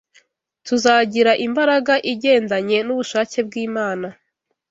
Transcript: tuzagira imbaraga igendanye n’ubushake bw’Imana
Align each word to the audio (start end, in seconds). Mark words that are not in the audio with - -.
tuzagira 0.65 1.31
imbaraga 1.47 1.93
igendanye 2.11 2.77
n’ubushake 2.85 3.39
bw’Imana 3.47 4.07